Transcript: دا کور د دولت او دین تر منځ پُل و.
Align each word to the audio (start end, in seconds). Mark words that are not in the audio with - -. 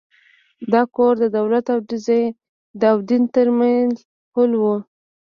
دا 0.73 0.81
کور 0.95 1.13
د 1.19 1.23
دولت 1.37 1.65
او 2.89 2.97
دین 3.09 3.23
تر 3.35 3.47
منځ 3.57 3.93
پُل 4.33 4.51
و. 4.57 4.63